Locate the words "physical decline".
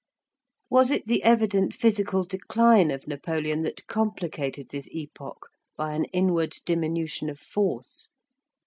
1.75-2.89